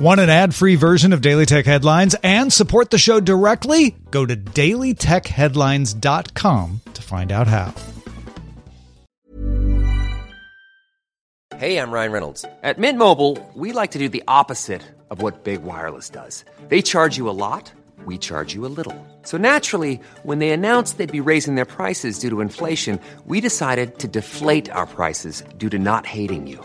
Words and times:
Want 0.00 0.18
an 0.18 0.30
ad 0.30 0.54
free 0.54 0.76
version 0.76 1.12
of 1.12 1.20
Daily 1.20 1.44
Tech 1.44 1.66
Headlines 1.66 2.16
and 2.22 2.50
support 2.50 2.88
the 2.88 2.96
show 2.96 3.20
directly? 3.20 3.94
Go 4.10 4.24
to 4.24 4.34
dailytechheadlines.com 4.34 6.80
to 6.94 7.02
find 7.02 7.30
out 7.30 7.46
how. 7.46 7.74
Hey, 11.58 11.76
I'm 11.76 11.90
Ryan 11.90 12.12
Reynolds. 12.12 12.46
At 12.62 12.78
Mint 12.78 12.96
Mobile, 12.96 13.36
we 13.54 13.72
like 13.72 13.90
to 13.90 13.98
do 13.98 14.08
the 14.08 14.24
opposite 14.26 14.80
of 15.10 15.20
what 15.20 15.44
Big 15.44 15.64
Wireless 15.64 16.08
does. 16.08 16.46
They 16.68 16.80
charge 16.80 17.18
you 17.18 17.28
a 17.28 17.36
lot, 17.36 17.70
we 18.06 18.16
charge 18.16 18.54
you 18.54 18.64
a 18.64 18.72
little. 18.72 18.96
So 19.24 19.36
naturally, 19.36 20.00
when 20.22 20.38
they 20.38 20.48
announced 20.48 20.96
they'd 20.96 21.12
be 21.12 21.20
raising 21.20 21.56
their 21.56 21.66
prices 21.66 22.18
due 22.18 22.30
to 22.30 22.40
inflation, 22.40 22.98
we 23.26 23.42
decided 23.42 23.98
to 23.98 24.08
deflate 24.08 24.70
our 24.70 24.86
prices 24.86 25.44
due 25.58 25.68
to 25.68 25.78
not 25.78 26.06
hating 26.06 26.46
you. 26.46 26.64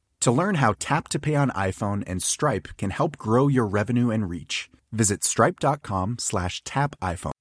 To 0.21 0.31
learn 0.31 0.55
how 0.55 0.75
Tap 0.77 1.07
to 1.09 1.19
Pay 1.19 1.33
on 1.33 1.49
iPhone 1.49 2.03
and 2.05 2.21
Stripe 2.21 2.67
can 2.77 2.91
help 2.91 3.17
grow 3.17 3.47
your 3.47 3.65
revenue 3.65 4.11
and 4.11 4.29
reach, 4.29 4.69
visit 4.91 5.23
stripe.com 5.23 6.17
slash 6.19 6.63
tap 6.63 6.95
iPhone. 7.01 7.31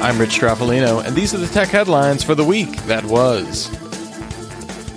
I'm 0.00 0.20
Rich 0.20 0.38
Stroffolino, 0.38 1.04
and 1.04 1.16
these 1.16 1.34
are 1.34 1.38
the 1.38 1.48
tech 1.48 1.66
headlines 1.66 2.22
for 2.22 2.36
the 2.36 2.44
week 2.44 2.76
that 2.84 3.04
was. 3.06 3.70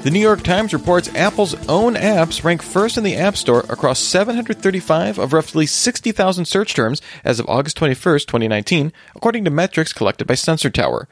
The 0.03 0.11
New 0.11 0.19
York 0.19 0.43
Times 0.43 0.71
reports 0.71 1.09
Apple's 1.15 1.55
own 1.67 1.95
apps 1.95 2.43
rank 2.43 2.61
first 2.61 2.95
in 2.95 3.03
the 3.03 3.15
App 3.15 3.37
Store 3.37 3.61
across 3.69 3.99
735 3.99 5.17
of 5.17 5.33
roughly 5.33 5.65
60,000 5.65 6.45
search 6.45 6.75
terms 6.75 7.01
as 7.23 7.39
of 7.39 7.49
August 7.49 7.77
21, 7.77 8.19
2019, 8.19 8.93
according 9.15 9.45
to 9.45 9.49
metrics 9.49 9.93
collected 9.93 10.27
by 10.27 10.35
Sensor 10.35 10.69
Tower. 10.69 11.07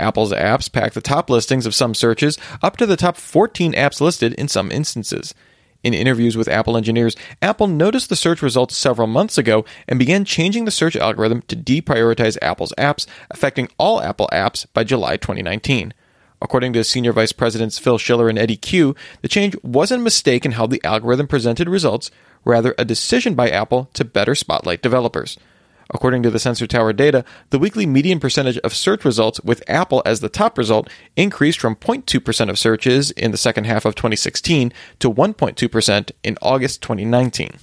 Apple's 0.00 0.32
apps 0.32 0.72
pack 0.72 0.92
the 0.94 1.00
top 1.00 1.30
listings 1.30 1.66
of 1.66 1.74
some 1.74 1.94
searches, 1.94 2.38
up 2.62 2.76
to 2.78 2.86
the 2.86 2.96
top 2.96 3.16
14 3.16 3.74
apps 3.74 4.00
listed 4.00 4.32
in 4.34 4.48
some 4.48 4.72
instances. 4.72 5.34
In 5.82 5.94
interviews 5.94 6.36
with 6.36 6.48
Apple 6.48 6.76
engineers, 6.76 7.16
Apple 7.40 7.66
noticed 7.66 8.08
the 8.08 8.16
search 8.16 8.42
results 8.42 8.76
several 8.76 9.06
months 9.06 9.38
ago 9.38 9.64
and 9.88 9.98
began 9.98 10.24
changing 10.24 10.64
the 10.64 10.70
search 10.70 10.94
algorithm 10.96 11.42
to 11.42 11.56
deprioritize 11.56 12.36
Apple's 12.42 12.74
apps, 12.76 13.06
affecting 13.30 13.68
all 13.78 14.02
Apple 14.02 14.28
apps 14.32 14.66
by 14.74 14.84
July 14.84 15.16
2019. 15.16 15.94
According 16.42 16.72
to 16.74 16.84
Senior 16.84 17.12
Vice 17.12 17.32
Presidents 17.32 17.78
Phil 17.78 17.98
Schiller 17.98 18.28
and 18.28 18.38
Eddie 18.38 18.56
Cue, 18.56 18.94
the 19.22 19.28
change 19.28 19.56
wasn't 19.62 20.00
a 20.00 20.04
mistake 20.04 20.44
in 20.44 20.52
how 20.52 20.66
the 20.66 20.82
algorithm 20.84 21.26
presented 21.26 21.68
results, 21.68 22.10
rather, 22.44 22.74
a 22.78 22.84
decision 22.84 23.34
by 23.34 23.50
Apple 23.50 23.90
to 23.94 24.04
better 24.04 24.34
spotlight 24.34 24.82
developers. 24.82 25.38
According 25.92 26.22
to 26.22 26.30
the 26.30 26.38
Sensor 26.38 26.66
Tower 26.66 26.92
data, 26.92 27.24
the 27.50 27.58
weekly 27.58 27.84
median 27.84 28.20
percentage 28.20 28.58
of 28.58 28.74
search 28.74 29.04
results 29.04 29.40
with 29.40 29.62
Apple 29.68 30.02
as 30.06 30.20
the 30.20 30.28
top 30.28 30.56
result 30.56 30.88
increased 31.16 31.58
from 31.58 31.74
0.2% 31.74 32.48
of 32.48 32.58
searches 32.58 33.10
in 33.12 33.32
the 33.32 33.36
second 33.36 33.64
half 33.64 33.84
of 33.84 33.94
2016 33.96 34.72
to 35.00 35.12
1.2% 35.12 36.12
in 36.22 36.38
August 36.40 36.82
2019. 36.82 37.58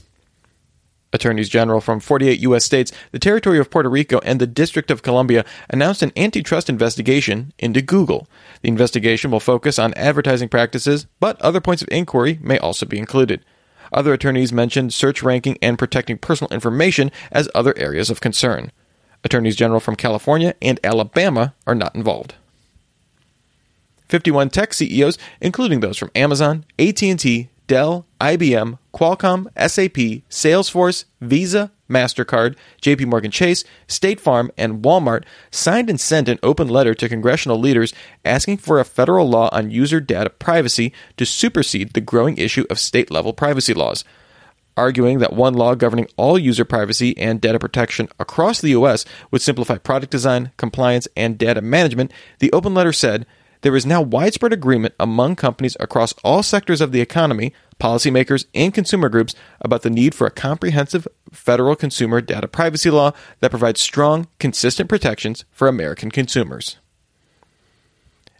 Attorneys 1.14 1.48
General 1.48 1.80
from 1.80 2.02
48 2.02 2.40
U.S. 2.42 2.66
states, 2.66 2.92
the 3.14 3.20
Territory 3.20 3.60
of 3.60 3.70
Puerto 3.70 3.90
Rico, 3.90 4.20
and 4.20 4.42
the 4.42 4.48
District 4.48 4.92
of 4.92 5.04
Columbia 5.04 5.46
announced 5.70 6.04
an 6.04 6.12
antitrust 6.18 6.70
investigation 6.70 7.54
into 7.58 7.82
Google. 7.82 8.28
The 8.62 8.68
investigation 8.68 9.32
will 9.32 9.40
focus 9.40 9.80
on 9.80 9.94
advertising 9.94 10.50
practices, 10.50 11.08
but 11.22 11.42
other 11.42 11.62
points 11.62 11.82
of 11.82 11.88
inquiry 11.92 12.40
may 12.42 12.60
also 12.60 12.86
be 12.86 12.98
included. 12.98 13.44
Other 13.92 14.14
attorneys 14.14 14.54
mentioned 14.54 14.94
search 14.94 15.24
ranking 15.24 15.58
and 15.62 15.80
protecting 15.80 16.18
personal 16.18 16.52
information 16.54 17.12
as 17.32 17.50
other 17.54 17.78
areas 17.78 18.10
of 18.10 18.22
concern. 18.22 18.72
Attorneys 19.24 19.56
general 19.56 19.80
from 19.80 19.96
California 19.96 20.56
and 20.62 20.80
Alabama 20.84 21.54
are 21.66 21.76
not 21.76 21.96
involved. 21.96 22.36
51 24.08 24.50
tech 24.50 24.74
CEOs, 24.74 25.18
including 25.42 25.82
those 25.82 25.98
from 25.98 26.12
Amazon, 26.16 26.66
AT&T, 26.80 27.50
Dell, 27.68 28.06
IBM, 28.22 28.80
Qualcomm, 28.94 29.48
SAP, 29.58 30.24
Salesforce, 30.30 31.06
Visa, 31.20 31.72
MasterCard, 31.90 32.56
JP 32.82 33.08
Morgan 33.08 33.32
Chase, 33.32 33.64
State 33.88 34.20
Farm, 34.20 34.52
and 34.58 34.84
Walmart 34.84 35.24
signed 35.52 35.90
and 35.90 36.00
sent 36.00 36.30
an 36.30 36.40
open 36.44 36.68
letter 36.68 36.94
to 36.96 37.10
congressional 37.10 37.60
leaders 37.60 37.94
asking 38.26 38.58
for 38.58 38.80
a 38.80 38.86
federal 38.86 39.30
law 39.30 39.50
on 39.52 39.72
user 39.72 40.00
data 40.00 40.30
privacy 40.30 40.94
to 41.18 41.26
supersede 41.26 41.94
the 41.94 42.02
growing 42.02 42.38
issue 42.38 42.66
of 42.70 42.80
state 42.80 43.12
level 43.12 43.34
privacy 43.34 43.74
laws. 43.74 44.04
Arguing 44.76 45.18
that 45.20 45.34
one 45.34 45.56
law 45.56 45.74
governing 45.74 46.08
all 46.18 46.38
user 46.38 46.64
privacy 46.64 47.18
and 47.18 47.42
data 47.42 47.58
protection 47.58 48.10
across 48.20 48.62
the 48.62 48.70
U.S. 48.70 49.06
would 49.32 49.42
simplify 49.42 49.80
product 49.80 50.12
design, 50.12 50.52
compliance, 50.58 51.08
and 51.18 51.38
data 51.38 51.62
management, 51.62 52.12
the 52.40 52.52
open 52.52 52.76
letter 52.76 52.94
said, 52.94 53.26
there 53.62 53.76
is 53.76 53.86
now 53.86 54.02
widespread 54.02 54.54
agreement 54.54 54.94
among 55.00 55.36
companies 55.36 55.76
across 55.80 56.14
all 56.24 56.44
sectors 56.44 56.80
of 56.80 56.92
the 56.92 57.02
economy, 57.02 57.54
policymakers, 57.80 58.46
and 58.54 58.74
consumer 58.74 59.10
groups 59.10 59.36
about 59.62 59.82
the 59.82 59.90
need 59.90 60.14
for 60.14 60.28
a 60.28 60.32
comprehensive 60.32 61.08
federal 61.38 61.76
consumer 61.76 62.20
data 62.20 62.48
privacy 62.48 62.90
law 62.90 63.12
that 63.40 63.52
provides 63.52 63.80
strong, 63.80 64.28
consistent 64.40 64.90
protections 64.90 65.46
for 65.52 65.68
American 65.68 66.12
consumers. 66.12 66.78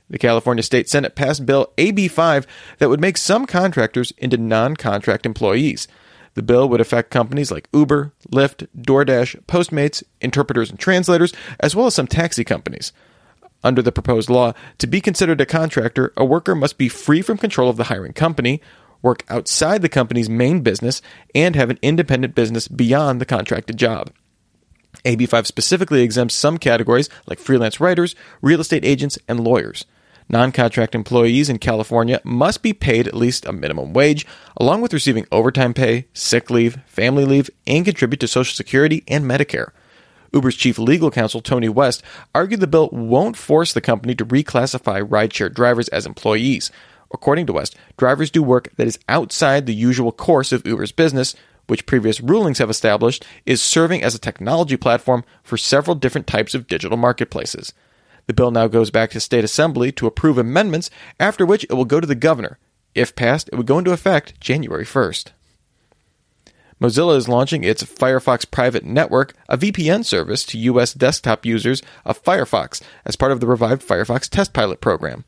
The 0.10 0.18
California 0.18 0.64
State 0.64 0.90
Senate 0.90 1.16
passed 1.16 1.46
Bill 1.46 1.72
AB 1.78 2.08
5 2.08 2.48
that 2.80 2.90
would 2.90 3.02
make 3.02 3.18
some 3.18 3.46
contractors 3.46 4.12
into 4.18 4.38
non 4.38 4.76
contract 4.76 5.26
employees. 5.26 5.88
The 6.34 6.44
bill 6.44 6.70
would 6.70 6.82
affect 6.82 7.10
companies 7.10 7.52
like 7.52 7.68
Uber, 7.74 8.14
Lyft, 8.32 8.68
DoorDash, 8.78 9.44
Postmates, 9.46 10.04
interpreters 10.22 10.70
and 10.70 10.80
translators, 10.80 11.34
as 11.60 11.76
well 11.76 11.88
as 11.88 11.96
some 11.96 12.08
taxi 12.08 12.44
companies. 12.44 12.94
Under 13.64 13.82
the 13.82 13.92
proposed 13.92 14.30
law, 14.30 14.54
to 14.78 14.88
be 14.88 15.02
considered 15.02 15.42
a 15.42 15.46
contractor, 15.46 16.14
a 16.16 16.24
worker 16.24 16.56
must 16.56 16.78
be 16.78 16.90
free 16.90 17.24
from 17.24 17.38
control 17.38 17.70
of 17.70 17.78
the 17.78 17.86
hiring 17.86 18.14
company, 18.14 18.62
work 19.02 19.24
outside 19.30 19.82
the 19.82 19.90
company's 19.90 20.30
main 20.30 20.62
business, 20.62 21.02
and 21.36 21.56
have 21.56 21.70
an 21.70 21.80
independent 21.82 22.36
business 22.36 22.68
beyond 22.68 23.22
the 23.22 23.26
contracted 23.26 23.78
job. 23.78 24.12
AB5 25.06 25.46
specifically 25.46 26.02
exempts 26.02 26.36
some 26.36 26.58
categories 26.58 27.10
like 27.28 27.40
freelance 27.40 27.80
writers, 27.80 28.16
real 28.42 28.62
estate 28.62 28.86
agents, 28.86 29.18
and 29.28 29.40
lawyers. 29.40 29.86
Non 30.30 30.52
contract 30.52 30.94
employees 30.94 31.48
in 31.48 31.58
California 31.58 32.20
must 32.24 32.62
be 32.62 32.74
paid 32.74 33.08
at 33.08 33.14
least 33.14 33.46
a 33.46 33.54
minimum 33.54 33.94
wage, 33.94 34.26
along 34.58 34.82
with 34.82 34.94
receiving 34.94 35.26
overtime 35.32 35.74
pay, 35.74 36.08
sick 36.14 36.50
leave, 36.50 36.80
family 36.86 37.24
leave, 37.24 37.50
and 37.66 37.86
contribute 37.86 38.20
to 38.20 38.28
Social 38.28 38.54
Security 38.54 39.04
and 39.08 39.24
Medicare. 39.24 39.72
Uber's 40.34 40.58
chief 40.58 40.78
legal 40.78 41.10
counsel, 41.10 41.40
Tony 41.40 41.70
West, 41.70 42.04
argued 42.36 42.60
the 42.60 42.68
bill 42.68 42.90
won't 42.92 43.38
force 43.38 43.72
the 43.72 43.80
company 43.80 44.14
to 44.16 44.26
reclassify 44.26 45.02
rideshare 45.08 45.54
drivers 45.54 45.88
as 45.90 46.06
employees. 46.06 46.72
According 47.12 47.46
to 47.48 47.54
West, 47.54 47.76
drivers 47.98 48.30
do 48.30 48.44
work 48.44 48.70
that 48.76 48.88
is 48.88 49.00
outside 49.08 49.66
the 49.66 49.74
usual 49.74 50.12
course 50.12 50.52
of 50.52 50.66
Uber's 50.66 50.92
business, 50.92 51.36
which 51.68 51.86
previous 51.86 52.22
rulings 52.22 52.60
have 52.60 52.70
established 52.70 53.26
is 53.46 53.62
serving 53.62 54.04
as 54.04 54.16
a 54.16 54.20
technology 54.20 54.78
platform 54.78 55.24
for 55.44 55.58
several 55.58 55.96
different 55.96 56.28
types 56.28 56.54
of 56.54 56.68
digital 56.68 56.98
marketplaces. 56.98 57.74
The 58.26 58.34
bill 58.34 58.52
now 58.52 58.68
goes 58.68 58.92
back 58.92 59.12
to 59.12 59.20
state 59.20 59.44
assembly 59.44 59.92
to 59.94 60.08
approve 60.08 60.38
amendments, 60.38 60.90
after 61.20 61.46
which 61.46 61.64
it 61.66 61.74
will 61.74 61.86
go 61.86 62.00
to 62.00 62.08
the 62.08 62.16
governor. 62.16 62.58
If 62.94 63.16
passed, 63.16 63.50
it 63.52 63.56
would 63.56 63.68
go 63.68 63.78
into 63.78 63.92
effect 63.92 64.40
January 64.42 64.86
1st. 64.86 65.32
Mozilla 66.80 67.18
is 67.18 67.28
launching 67.28 67.64
its 67.64 67.84
Firefox 67.84 68.50
Private 68.50 68.84
Network, 68.84 69.34
a 69.50 69.58
VPN 69.58 70.06
service 70.06 70.46
to 70.46 70.60
U.S. 70.60 70.94
desktop 70.94 71.46
users 71.46 71.82
of 72.06 72.22
Firefox 72.22 72.82
as 73.04 73.16
part 73.16 73.32
of 73.32 73.40
the 73.40 73.48
revived 73.48 73.82
Firefox 73.82 74.30
Test 74.30 74.54
Pilot 74.54 74.80
program. 74.80 75.26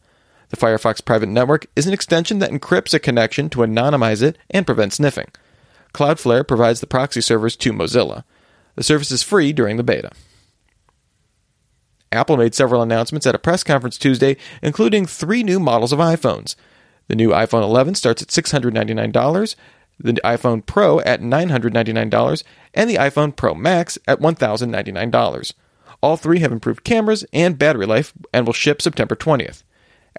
The 0.50 0.58
Firefox 0.58 1.04
Private 1.04 1.30
Network 1.30 1.68
is 1.76 1.86
an 1.86 1.94
extension 1.94 2.40
that 2.40 2.52
encrypts 2.52 2.94
a 2.94 3.00
connection 3.00 3.50
to 3.52 3.60
anonymize 3.60 4.24
it 4.24 4.38
and 4.50 4.66
prevent 4.66 4.94
sniffing. 4.94 5.30
Cloudflare 5.94 6.48
provides 6.48 6.80
the 6.80 6.88
proxy 6.88 7.22
servers 7.22 7.56
to 7.58 7.74
Mozilla. 7.74 8.24
The 8.76 8.84
service 8.84 9.12
is 9.12 9.24
free 9.24 9.54
during 9.54 9.78
the 9.78 9.84
beta. 9.84 10.12
Apple 12.12 12.38
made 12.38 12.56
several 12.56 12.82
announcements 12.82 13.28
at 13.28 13.36
a 13.36 13.40
press 13.40 13.64
conference 13.64 13.98
Tuesday, 13.98 14.38
including 14.64 15.06
three 15.06 15.44
new 15.44 15.60
models 15.60 15.94
of 15.94 16.00
iPhones. 16.00 16.56
The 17.08 17.16
new 17.16 17.30
iPhone 17.30 17.64
11 17.64 17.96
starts 17.96 18.22
at 18.22 18.30
$699, 18.30 19.56
the 20.00 20.14
iPhone 20.24 20.66
Pro 20.66 21.00
at 21.02 21.22
$999, 21.22 22.44
and 22.74 22.90
the 22.90 22.96
iPhone 22.96 23.36
Pro 23.36 23.54
Max 23.54 24.00
at 24.08 24.20
$1,099. 24.20 25.54
All 26.02 26.18
three 26.18 26.40
have 26.40 26.52
improved 26.52 26.84
cameras 26.84 27.26
and 27.34 27.60
battery 27.60 27.86
life 27.86 28.14
and 28.34 28.46
will 28.46 28.54
ship 28.54 28.82
September 28.82 29.16
20th. 29.16 29.64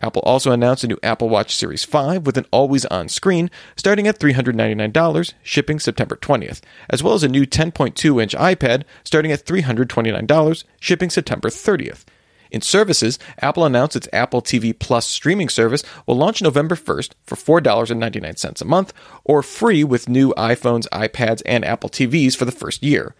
Apple 0.01 0.23
also 0.23 0.53
announced 0.53 0.85
a 0.85 0.89
new 0.89 0.99
Apple 1.03 1.29
Watch 1.29 1.55
Series 1.55 1.85
5 1.85 2.25
with 2.25 2.39
an 2.39 2.47
always 2.51 2.87
on 2.87 3.09
screen 3.09 3.51
starting 3.77 4.07
at 4.07 4.19
$399, 4.19 5.35
shipping 5.43 5.79
September 5.79 6.17
20th, 6.17 6.61
as 6.89 7.03
well 7.03 7.15
as 7.15 7.23
a 7.23 7.29
new 7.29 7.45
10.2 7.45 8.23
inch 8.23 8.35
iPad 8.35 8.85
starting 9.05 9.33
at 9.33 9.45
$329, 9.45 10.65
shipping 10.81 11.11
September 11.11 11.49
30th. 11.49 12.05
In 12.51 12.61
services, 12.61 13.19
Apple 13.39 13.65
announced 13.65 13.97
its 13.97 14.09
Apple 14.13 14.43
TV 14.43 14.77
Plus 14.77 15.07
streaming 15.07 15.49
service 15.49 15.85
will 16.07 16.17
launch 16.17 16.43
November 16.43 16.75
1st 16.75 17.13
for 17.23 17.61
$4.99 17.61 18.61
a 18.61 18.65
month, 18.65 18.93
or 19.25 19.43
free 19.43 19.85
with 19.85 20.09
new 20.09 20.35
iPhones, 20.35 20.89
iPads, 20.89 21.43
and 21.47 21.65
Apple 21.65 21.89
TVs 21.89 22.37
for 22.37 22.45
the 22.45 22.53
first 22.53 22.83
year. 22.83 23.15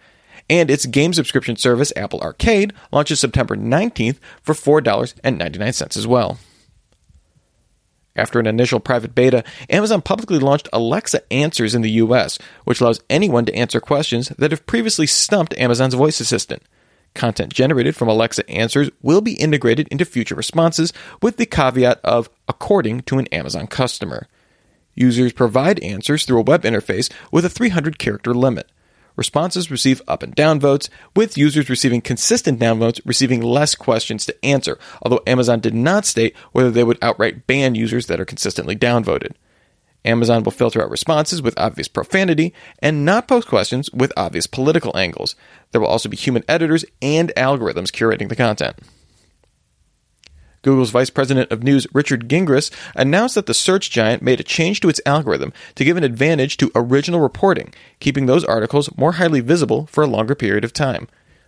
And 0.49 0.69
its 0.69 0.85
game 0.85 1.13
subscription 1.13 1.55
service, 1.55 1.93
Apple 1.95 2.19
Arcade, 2.19 2.73
launches 2.91 3.21
September 3.21 3.55
19th 3.55 4.17
for 4.41 4.81
$4.99 4.81 5.97
as 5.97 6.07
well. 6.07 6.37
After 8.15 8.39
an 8.39 8.47
initial 8.47 8.79
private 8.79 9.15
beta, 9.15 9.43
Amazon 9.69 10.01
publicly 10.01 10.39
launched 10.39 10.67
Alexa 10.73 11.21
Answers 11.31 11.73
in 11.73 11.81
the 11.81 11.91
US, 11.91 12.37
which 12.65 12.81
allows 12.81 13.01
anyone 13.09 13.45
to 13.45 13.55
answer 13.55 13.79
questions 13.79 14.29
that 14.37 14.51
have 14.51 14.65
previously 14.65 15.07
stumped 15.07 15.57
Amazon's 15.57 15.93
voice 15.93 16.19
assistant. 16.19 16.63
Content 17.13 17.53
generated 17.53 17.95
from 17.95 18.07
Alexa 18.07 18.49
Answers 18.49 18.89
will 19.01 19.21
be 19.21 19.33
integrated 19.33 19.87
into 19.89 20.05
future 20.05 20.35
responses 20.35 20.93
with 21.21 21.37
the 21.37 21.45
caveat 21.45 21.99
of 22.03 22.29
according 22.47 23.01
to 23.01 23.17
an 23.17 23.27
Amazon 23.27 23.67
customer. 23.67 24.27
Users 24.93 25.33
provide 25.33 25.79
answers 25.79 26.25
through 26.25 26.39
a 26.39 26.43
web 26.43 26.63
interface 26.63 27.11
with 27.31 27.45
a 27.45 27.49
300 27.49 27.97
character 27.97 28.33
limit. 28.33 28.69
Responses 29.15 29.71
receive 29.71 30.01
up 30.07 30.23
and 30.23 30.33
down 30.33 30.59
votes, 30.59 30.89
with 31.15 31.37
users 31.37 31.69
receiving 31.69 32.01
consistent 32.01 32.59
down 32.59 32.79
votes 32.79 33.01
receiving 33.05 33.41
less 33.41 33.75
questions 33.75 34.25
to 34.25 34.45
answer, 34.45 34.79
although 35.01 35.21
Amazon 35.27 35.59
did 35.59 35.73
not 35.73 36.05
state 36.05 36.35
whether 36.51 36.71
they 36.71 36.83
would 36.83 36.97
outright 37.01 37.47
ban 37.47 37.75
users 37.75 38.07
that 38.07 38.19
are 38.19 38.25
consistently 38.25 38.75
downvoted. 38.75 39.33
Amazon 40.03 40.43
will 40.43 40.51
filter 40.51 40.81
out 40.81 40.89
responses 40.89 41.41
with 41.41 41.57
obvious 41.59 41.87
profanity 41.87 42.53
and 42.79 43.05
not 43.05 43.27
post 43.27 43.47
questions 43.47 43.91
with 43.91 44.11
obvious 44.17 44.47
political 44.47 44.97
angles. 44.97 45.35
There 45.71 45.81
will 45.81 45.87
also 45.87 46.09
be 46.09 46.17
human 46.17 46.43
editors 46.47 46.85
and 47.01 47.31
algorithms 47.37 47.91
curating 47.91 48.29
the 48.29 48.35
content. 48.35 48.77
Google's 50.61 50.91
Vice 50.91 51.09
President 51.09 51.51
of 51.51 51.63
News, 51.63 51.87
Richard 51.93 52.29
Gingras, 52.29 52.71
announced 52.95 53.35
that 53.35 53.47
the 53.47 53.53
search 53.53 53.89
giant 53.89 54.21
made 54.21 54.39
a 54.39 54.43
change 54.43 54.79
to 54.81 54.89
its 54.89 55.01
algorithm 55.05 55.53
to 55.75 55.83
give 55.83 55.97
an 55.97 56.03
advantage 56.03 56.57
to 56.57 56.71
original 56.75 57.19
reporting, 57.19 57.73
keeping 57.99 58.27
those 58.27 58.45
articles 58.45 58.95
more 58.95 59.13
highly 59.13 59.39
visible 59.39 59.87
for 59.87 60.03
a 60.03 60.07
longer 60.07 60.35
period 60.35 60.63
of 60.63 60.73
time. 60.73 61.07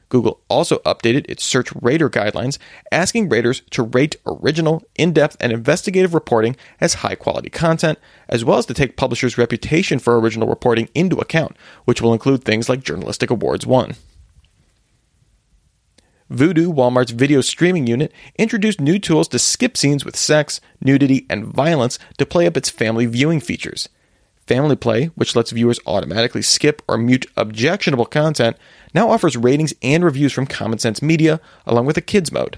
Google 0.10 0.42
also 0.48 0.77
updated 0.80 1.25
its 1.27 1.44
search 1.44 1.71
rater 1.81 2.10
guidelines, 2.10 2.60
asking 2.92 3.30
raters 3.30 3.62
to 3.71 3.83
rate 3.83 4.15
original, 4.27 4.83
in 4.95 5.12
depth, 5.12 5.38
and 5.39 5.51
investigative 5.51 6.13
reporting 6.13 6.56
as 6.80 6.95
high 6.95 7.15
quality 7.15 7.50
content, 7.50 7.98
as 8.30 8.45
well 8.45 8.60
as 8.60 8.68
to 8.68 8.75
take 8.75 8.95
publishers' 8.95 9.39
reputation 9.39 9.98
for 9.98 10.19
original 10.19 10.48
reporting 10.48 10.88
into 10.94 11.18
account, 11.18 11.56
which 11.86 12.00
will 12.00 12.13
include 12.13 12.44
things 12.44 12.69
like 12.69 12.83
journalistic 12.83 13.31
awards 13.31 13.65
won. 13.65 13.95
Vudu, 16.34 16.74
Walmart's 16.74 17.12
video 17.12 17.42
streaming 17.42 17.86
unit, 17.86 18.12
introduced 18.38 18.82
new 18.82 18.98
tools 18.98 19.28
to 19.28 19.38
skip 19.38 19.78
scenes 19.78 20.04
with 20.04 20.16
sex, 20.16 20.60
nudity, 20.82 21.28
and 21.30 21.46
violence 21.46 22.00
to 22.18 22.26
play 22.26 22.48
up 22.48 22.58
its 22.58 22.72
family 22.72 23.06
viewing 23.06 23.40
features. 23.40 23.88
Family 24.48 24.76
Play, 24.76 25.06
which 25.16 25.36
lets 25.36 25.52
viewers 25.52 25.80
automatically 25.86 26.42
skip 26.42 26.82
or 26.88 26.98
mute 26.98 27.28
objectionable 27.38 28.06
content, 28.06 28.58
now 28.94 29.10
offers 29.10 29.38
ratings 29.38 29.74
and 29.82 30.04
reviews 30.04 30.34
from 30.34 30.48
Common 30.48 30.80
Sense 30.80 31.02
Media, 31.02 31.40
along 31.66 31.86
with 31.86 31.98
a 31.98 32.02
kids 32.02 32.32
mode. 32.32 32.58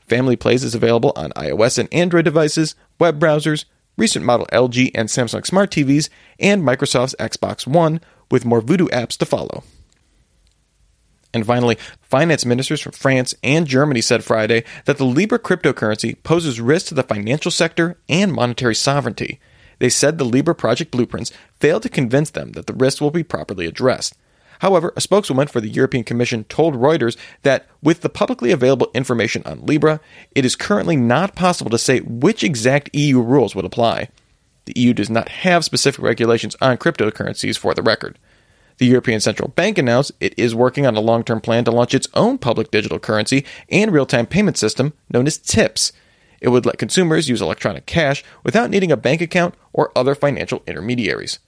Family 0.00 0.36
Plays 0.36 0.64
is 0.64 0.74
available 0.74 1.12
on 1.16 1.30
iOS 1.30 1.78
and 1.78 1.88
Android 1.92 2.24
devices, 2.24 2.74
web 2.98 3.20
browsers, 3.20 3.64
recent 3.96 4.24
model 4.24 4.46
LG 4.52 4.90
and 4.94 5.08
Samsung 5.08 5.46
smart 5.46 5.70
TVs, 5.70 6.08
and 6.40 6.62
Microsoft's 6.62 7.14
Xbox 7.18 7.66
One, 7.66 8.00
with 8.30 8.44
more 8.44 8.60
Vudu 8.60 8.88
apps 8.88 9.16
to 9.18 9.24
follow. 9.24 9.62
And 11.34 11.44
finally, 11.44 11.76
finance 12.00 12.46
ministers 12.46 12.80
from 12.80 12.92
France 12.92 13.34
and 13.42 13.66
Germany 13.66 14.00
said 14.00 14.24
Friday 14.24 14.64
that 14.86 14.98
the 14.98 15.04
Libra 15.04 15.38
cryptocurrency 15.38 16.16
poses 16.22 16.60
risks 16.60 16.88
to 16.88 16.94
the 16.94 17.02
financial 17.02 17.50
sector 17.50 17.98
and 18.08 18.32
monetary 18.32 18.74
sovereignty. 18.74 19.38
They 19.78 19.90
said 19.90 20.18
the 20.18 20.24
Libra 20.24 20.54
project 20.54 20.90
blueprints 20.90 21.32
failed 21.60 21.82
to 21.82 21.88
convince 21.88 22.30
them 22.30 22.52
that 22.52 22.66
the 22.66 22.72
risks 22.72 23.00
will 23.00 23.10
be 23.10 23.22
properly 23.22 23.66
addressed. 23.66 24.16
However, 24.60 24.92
a 24.96 25.00
spokeswoman 25.00 25.46
for 25.46 25.60
the 25.60 25.68
European 25.68 26.02
Commission 26.02 26.44
told 26.44 26.74
Reuters 26.74 27.16
that 27.42 27.66
with 27.82 28.00
the 28.00 28.08
publicly 28.08 28.50
available 28.50 28.90
information 28.92 29.42
on 29.46 29.64
Libra, 29.64 30.00
it 30.34 30.44
is 30.44 30.56
currently 30.56 30.96
not 30.96 31.36
possible 31.36 31.70
to 31.70 31.78
say 31.78 32.00
which 32.00 32.42
exact 32.42 32.90
EU 32.92 33.20
rules 33.20 33.54
would 33.54 33.64
apply. 33.64 34.08
The 34.64 34.78
EU 34.80 34.92
does 34.92 35.10
not 35.10 35.28
have 35.28 35.64
specific 35.64 36.02
regulations 36.02 36.56
on 36.60 36.76
cryptocurrencies 36.76 37.56
for 37.56 37.72
the 37.72 37.82
record. 37.82 38.18
The 38.78 38.86
European 38.86 39.20
Central 39.20 39.48
Bank 39.48 39.76
announced 39.76 40.12
it 40.20 40.34
is 40.38 40.54
working 40.54 40.86
on 40.86 40.96
a 40.96 41.00
long 41.00 41.24
term 41.24 41.40
plan 41.40 41.64
to 41.64 41.70
launch 41.70 41.94
its 41.94 42.08
own 42.14 42.38
public 42.38 42.70
digital 42.70 42.98
currency 42.98 43.44
and 43.68 43.92
real 43.92 44.06
time 44.06 44.26
payment 44.26 44.56
system 44.56 44.94
known 45.10 45.26
as 45.26 45.36
TIPS. 45.36 45.92
It 46.40 46.50
would 46.50 46.64
let 46.64 46.78
consumers 46.78 47.28
use 47.28 47.42
electronic 47.42 47.86
cash 47.86 48.24
without 48.44 48.70
needing 48.70 48.92
a 48.92 48.96
bank 48.96 49.20
account 49.20 49.56
or 49.72 49.90
other 49.96 50.14
financial 50.14 50.62
intermediaries. 50.66 51.40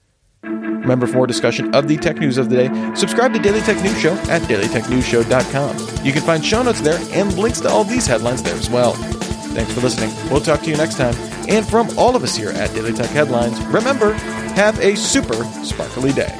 Remember, 0.42 1.06
for 1.06 1.16
more 1.16 1.26
discussion 1.26 1.72
of 1.74 1.86
the 1.86 1.96
tech 1.96 2.16
news 2.16 2.38
of 2.38 2.50
the 2.50 2.56
day, 2.56 2.94
subscribe 2.94 3.32
to 3.34 3.38
Daily 3.38 3.60
Tech 3.60 3.80
News 3.82 3.98
Show 4.00 4.14
at 4.28 4.42
dailytechnewsshow.com. 4.42 6.04
You 6.04 6.12
can 6.12 6.22
find 6.22 6.44
show 6.44 6.62
notes 6.62 6.80
there 6.80 6.98
and 7.12 7.36
links 7.38 7.60
to 7.60 7.68
all 7.68 7.84
these 7.84 8.06
headlines 8.06 8.42
there 8.42 8.56
as 8.56 8.70
well. 8.70 8.94
Thanks 9.52 9.72
for 9.72 9.80
listening. 9.80 10.10
We'll 10.30 10.40
talk 10.40 10.62
to 10.62 10.70
you 10.70 10.76
next 10.76 10.96
time. 10.96 11.14
And 11.48 11.66
from 11.66 11.96
all 11.98 12.16
of 12.16 12.24
us 12.24 12.34
here 12.34 12.50
at 12.50 12.74
Daily 12.74 12.92
Tech 12.92 13.10
Headlines, 13.10 13.60
remember, 13.66 14.14
have 14.54 14.78
a 14.80 14.96
super 14.96 15.44
sparkly 15.62 16.12
day. 16.12 16.39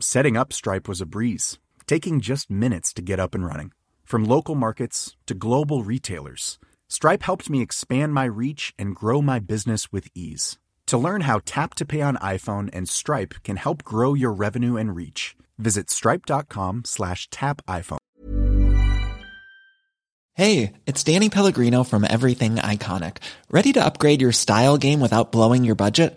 Setting 0.00 0.36
up 0.36 0.52
Stripe 0.52 0.86
was 0.86 1.00
a 1.00 1.06
breeze, 1.06 1.58
taking 1.88 2.20
just 2.20 2.48
minutes 2.48 2.92
to 2.92 3.02
get 3.02 3.18
up 3.18 3.34
and 3.34 3.44
running. 3.44 3.72
From 4.04 4.24
local 4.24 4.54
markets 4.54 5.16
to 5.26 5.34
global 5.34 5.82
retailers, 5.82 6.60
Stripe 6.88 7.24
helped 7.24 7.50
me 7.50 7.60
expand 7.60 8.14
my 8.14 8.24
reach 8.24 8.72
and 8.78 8.94
grow 8.94 9.20
my 9.20 9.40
business 9.40 9.90
with 9.90 10.06
ease. 10.14 10.56
To 10.86 10.96
learn 10.96 11.22
how 11.22 11.40
Tap 11.44 11.74
to 11.74 11.84
Pay 11.84 12.00
on 12.00 12.14
iPhone 12.18 12.70
and 12.72 12.88
Stripe 12.88 13.34
can 13.42 13.56
help 13.56 13.82
grow 13.82 14.14
your 14.14 14.32
revenue 14.32 14.76
and 14.76 14.94
reach, 14.94 15.34
visit 15.58 15.90
stripe.com 15.90 16.84
slash 16.84 17.28
tap 17.30 17.60
iPhone. 17.66 17.98
Hey, 20.34 20.74
it's 20.86 21.02
Danny 21.02 21.28
Pellegrino 21.28 21.82
from 21.82 22.04
Everything 22.04 22.54
Iconic. 22.54 23.16
Ready 23.50 23.72
to 23.72 23.84
upgrade 23.84 24.20
your 24.20 24.30
style 24.30 24.78
game 24.78 25.00
without 25.00 25.32
blowing 25.32 25.64
your 25.64 25.74
budget? 25.74 26.16